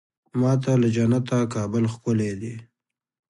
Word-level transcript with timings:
ما 0.39 0.51
ته 0.63 0.71
له 0.81 0.89
جنته 0.95 1.37
کابل 1.53 1.83
ښکلی 1.93 2.31
دی. 2.41 2.55